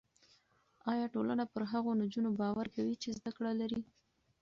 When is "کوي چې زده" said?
2.75-3.31